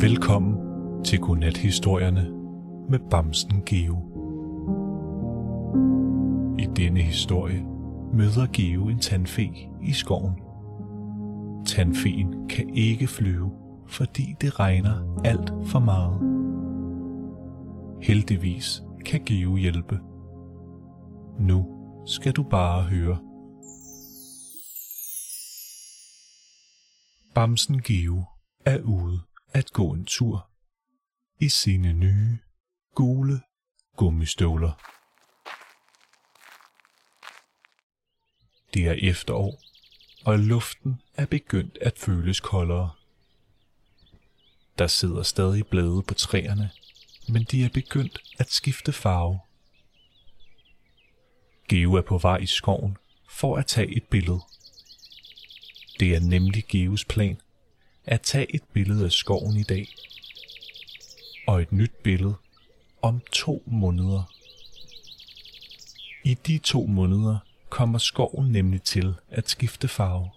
[0.00, 0.54] Velkommen
[1.04, 2.30] til Godnat-historierne
[2.90, 3.96] med Bamsen Geo.
[6.58, 7.66] I denne historie
[8.12, 9.42] møder Geo en tandfe
[9.82, 10.40] i skoven.
[11.66, 13.50] Tandfeen kan ikke flyve,
[13.86, 16.20] fordi det regner alt for meget.
[18.02, 20.00] Heldigvis kan Geo hjælpe.
[21.38, 21.66] Nu
[22.06, 23.18] skal du bare høre.
[27.34, 28.24] Bamsen Geo
[28.64, 30.50] er ude at gå en tur
[31.40, 32.38] i sine nye
[32.94, 33.40] gule
[33.96, 34.72] gummistøvler.
[38.74, 39.60] Det er efterår,
[40.24, 42.90] og luften er begyndt at føles koldere.
[44.78, 46.70] Der sidder stadig blade på træerne,
[47.28, 49.40] men de er begyndt at skifte farve.
[51.68, 52.96] Geo er på vej i skoven
[53.30, 54.40] for at tage et billede.
[56.00, 57.40] Det er nemlig Geos plan
[58.08, 59.86] at tage et billede af skoven i dag.
[61.46, 62.34] Og et nyt billede
[63.02, 64.32] om to måneder.
[66.24, 70.30] I de to måneder kommer skoven nemlig til at skifte farve.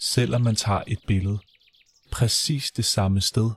[0.00, 1.38] Selvom man tager et billede
[2.10, 3.50] præcis det samme sted,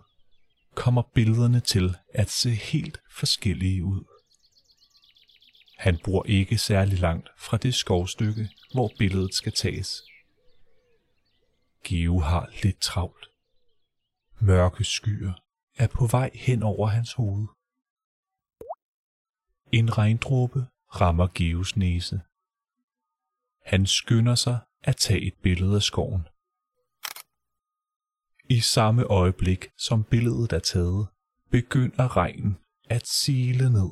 [0.76, 4.04] kommer billederne til at se helt forskellige ud.
[5.78, 10.02] Han bor ikke særlig langt fra det skovstykke, hvor billedet skal tages.
[11.86, 13.26] Geo har lidt travlt.
[14.42, 15.34] Mørke skyer
[15.76, 17.48] er på vej hen over hans hoved.
[19.72, 20.60] En regndråbe
[21.02, 22.22] rammer Geos næse.
[23.72, 26.28] Han skynder sig at tage et billede af skoven.
[28.50, 31.08] I samme øjeblik som billedet er taget,
[31.52, 32.58] begynder regnen
[32.90, 33.92] at sile ned.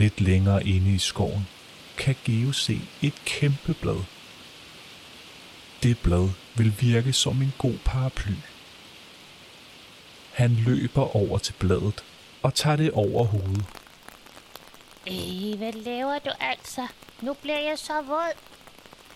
[0.00, 1.44] Lidt længere inde i skoven
[1.98, 4.15] kan Geo se et kæmpe blad.
[5.82, 8.32] Det blad vil virke som en god paraply.
[10.32, 12.04] Han løber over til bladet
[12.42, 13.64] og tager det over hovedet.
[15.06, 16.86] Ej, hvad laver du altså?
[17.20, 18.32] Nu bliver jeg så våd.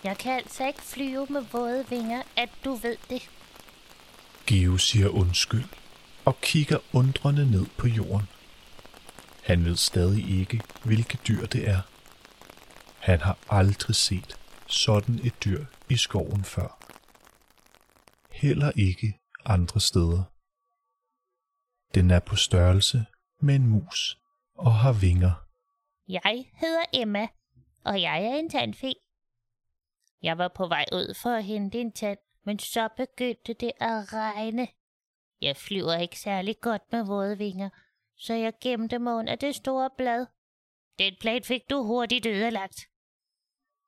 [0.03, 3.29] Jeg kan altså ikke flyve med våde vinger, at du ved det.
[4.47, 5.65] Geo siger undskyld
[6.25, 8.27] og kigger undrende ned på jorden.
[9.43, 11.81] Han ved stadig ikke, hvilket dyr det er.
[12.99, 14.37] Han har aldrig set
[14.73, 16.79] sådan et dyr i skoven før.
[18.31, 20.23] Heller ikke andre steder.
[21.95, 23.05] Den er på størrelse
[23.39, 24.17] med en mus
[24.55, 25.33] og har vinger.
[26.07, 27.27] Jeg hedder Emma,
[27.85, 28.93] og jeg er en tandfe.
[30.21, 34.13] Jeg var på vej ud for at hente en tand, men så begyndte det at
[34.13, 34.67] regne.
[35.41, 37.69] Jeg flyver ikke særlig godt med våde vinger,
[38.17, 40.25] så jeg gemte mig under det store blad.
[40.99, 42.90] Den plan fik du hurtigt ødelagt.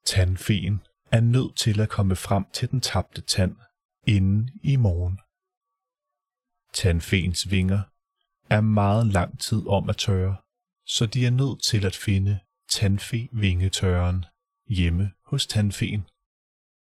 [0.05, 0.81] Tandfeen
[1.11, 3.55] er nødt til at komme frem til den tabte tand
[4.07, 5.19] inden i morgen.
[6.73, 7.81] Tandfeens vinger
[8.49, 10.37] er meget lang tid om at tørre,
[10.85, 14.25] så de er nødt til at finde tandfe vingetørren
[14.67, 16.07] hjemme hos tandfeen.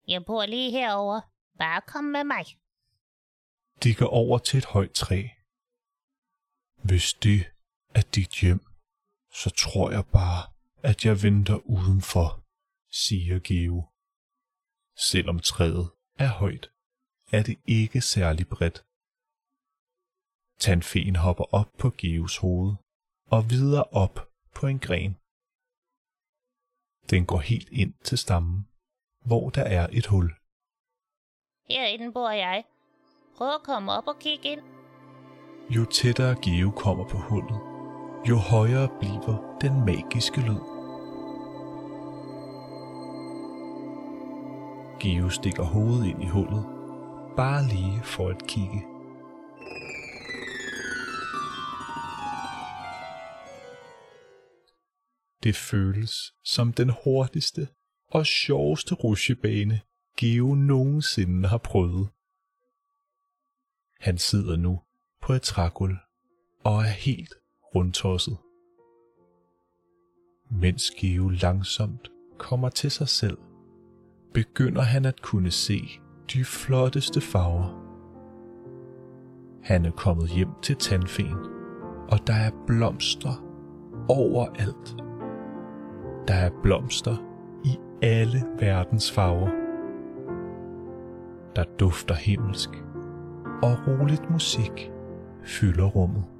[0.07, 1.21] Jeg bor lige herover.
[1.57, 2.45] Bare kom med mig.
[3.83, 5.27] De går over til et højt træ.
[6.83, 7.45] Hvis det
[7.95, 8.65] er dit hjem,
[9.33, 10.43] så tror jeg bare,
[10.83, 12.42] at jeg venter udenfor,
[12.93, 13.77] siger Geo.
[15.09, 15.91] Selvom træet
[16.25, 16.65] er højt,
[17.31, 18.85] er det ikke særlig bredt.
[20.59, 22.75] Tandfeen hopper op på Geos hoved
[23.25, 24.17] og videre op
[24.55, 25.13] på en gren.
[27.09, 28.67] Den går helt ind til stammen,
[29.25, 30.27] hvor der er et hul.
[31.69, 32.63] Herinde bor jeg.
[33.37, 34.61] Prøv at komme op og kigge ind.
[35.75, 37.59] Jo tættere Geo kommer på hullet,
[38.29, 40.72] jo højere bliver den magiske lyd.
[45.03, 46.65] Geo stikker hovedet ind i hullet,
[47.35, 48.81] bare lige for at kigge.
[55.43, 57.67] Det føles som den hurtigste
[58.07, 59.81] og sjoveste rutsjebane,
[60.17, 62.09] Geo nogensinde har prøvet.
[63.99, 64.81] Han sidder nu
[65.21, 65.97] på et trægulv
[66.63, 67.33] og er helt
[67.75, 68.37] rundtosset.
[70.61, 73.37] Mens Geo langsomt kommer til sig selv,
[74.33, 75.99] begynder han at kunne se
[76.33, 77.79] de flotteste farver.
[79.63, 81.37] Han er kommet hjem til tandfen,
[82.09, 83.45] og der er blomster
[84.09, 84.95] overalt.
[86.27, 87.15] Der er blomster
[87.65, 89.49] i alle verdens farver.
[91.55, 92.69] Der dufter himmelsk,
[93.63, 94.91] og roligt musik
[95.43, 96.32] fylder rummet.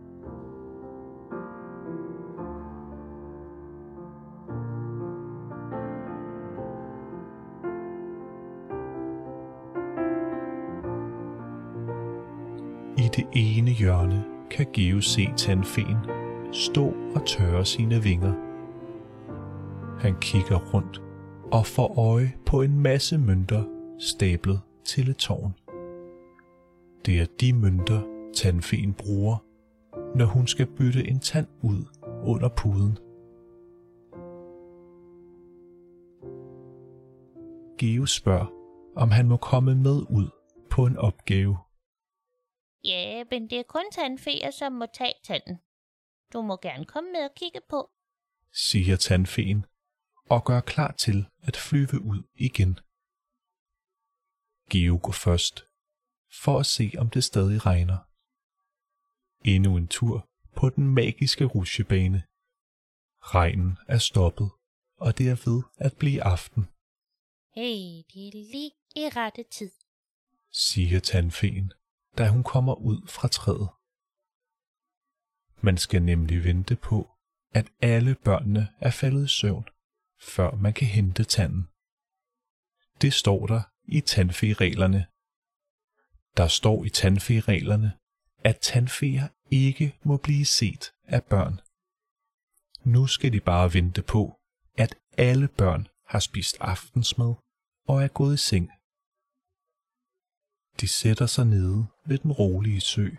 [13.16, 15.98] Det ene hjørne kan Geo se tandfen
[16.52, 18.34] stå og tørre sine vinger.
[20.00, 21.02] Han kigger rundt
[21.52, 23.64] og får øje på en masse mønter
[24.00, 25.54] stablet til et tårn.
[27.06, 28.02] Det er de mønter,
[28.36, 29.38] tandfen bruger,
[30.18, 31.86] når hun skal bytte en tand ud
[32.24, 32.98] under puden.
[37.78, 38.52] Geo spørger,
[38.96, 40.28] om han må komme med ud
[40.70, 41.58] på en opgave.
[42.84, 45.58] Ja, men det er kun tandfeer, som må tage tanden.
[46.34, 47.90] Du må gerne komme med og kigge på.
[48.52, 49.66] siger tandfeen
[50.30, 52.80] og gør klar til at flyve ud igen.
[54.70, 55.66] Geo går først,
[56.44, 57.98] for at se om det stadig regner.
[59.46, 62.24] Endnu en tur på den magiske rusjebane.
[63.22, 64.52] Regnen er stoppet,
[64.98, 66.64] og det er ved at blive aften,
[67.56, 69.72] Hey, det er lige i rette tid.
[70.52, 71.74] siger tandfeen,
[72.18, 73.70] da hun kommer ud fra træet.
[75.66, 77.10] Man skal nemlig vente på,
[77.52, 79.66] at alle børnene er faldet i søvn,
[80.22, 81.68] før man kan hente tanden.
[83.02, 85.08] Det står der i tandfe-reglerne.
[86.38, 87.98] Der står i tandfe-reglerne,
[88.40, 91.60] at tandfeer ikke må blive set af børn.
[92.84, 94.40] Nu skal de bare vente på,
[94.78, 97.34] at alle børn har spist aftensmad
[97.88, 98.72] og er gået i seng.
[100.82, 103.10] De sætter sig nede ved den rolige sø,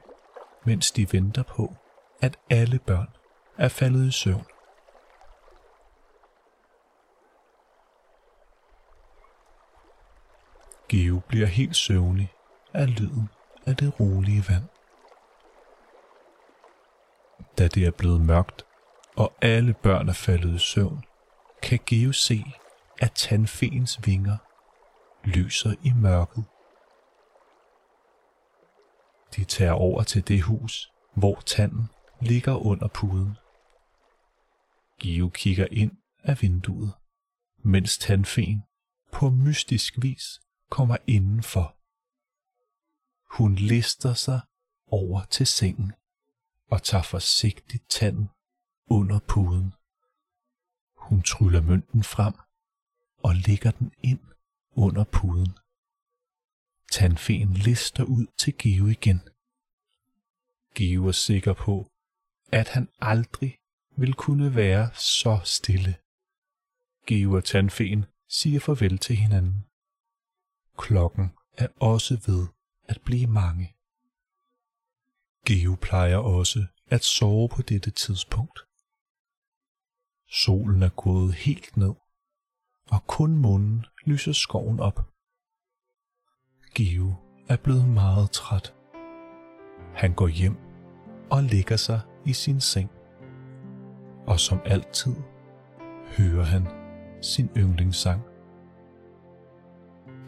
[0.65, 1.77] mens de venter på,
[2.23, 3.09] at alle børn
[3.59, 4.47] er faldet i søvn.
[10.89, 12.33] Geo bliver helt søvnig
[12.75, 13.29] af lyden
[13.67, 14.65] af det rolige vand.
[17.59, 18.67] Da det er blevet mørkt,
[19.17, 21.05] og alle børn er faldet i søvn,
[21.63, 22.45] kan Geo se,
[23.01, 24.37] at tandfeens vinger
[25.25, 26.45] lyser i mørket.
[29.37, 31.89] De tager over til det hus, hvor tanden
[32.21, 33.37] ligger under puden.
[35.01, 35.93] Geo kigger ind
[36.23, 36.93] af vinduet,
[37.59, 38.63] mens tandfen
[39.13, 40.41] på mystisk vis
[40.71, 41.77] kommer indenfor.
[43.37, 44.41] Hun lister sig
[44.87, 45.93] over til sengen
[46.71, 48.29] og tager forsigtigt tanden
[48.87, 49.75] under puden.
[50.97, 52.35] Hun tryller mønten frem
[53.19, 54.21] og lægger den ind
[54.71, 55.59] under puden.
[56.93, 59.21] Tandfen lister ud til Geo igen.
[60.75, 61.91] Geo er sikker på,
[62.53, 63.59] at han aldrig
[63.97, 65.97] vil kunne være så stille.
[67.07, 69.65] Geo og Tandfen siger farvel til hinanden.
[70.79, 72.47] Klokken er også ved
[72.89, 73.75] at blive mange.
[75.47, 78.59] Geo plejer også at sove på dette tidspunkt.
[80.29, 81.95] Solen er gået helt ned,
[82.87, 85.14] og kun månen lyser skoven op.
[86.75, 87.15] Give
[87.49, 88.75] er blevet meget træt.
[89.95, 90.57] Han går hjem
[91.31, 92.91] og ligger sig i sin seng.
[94.27, 95.15] Og som altid
[96.19, 96.67] hører han
[97.23, 98.23] sin yndlingssang.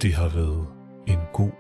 [0.03, 0.67] Det har været
[1.07, 1.53] en god